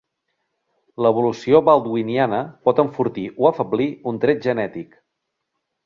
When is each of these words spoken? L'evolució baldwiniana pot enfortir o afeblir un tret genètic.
L'evolució 1.05 1.61
baldwiniana 1.67 2.41
pot 2.69 2.83
enfortir 2.87 3.29
o 3.45 3.53
afeblir 3.53 3.91
un 4.13 4.23
tret 4.25 4.45
genètic. 4.49 5.03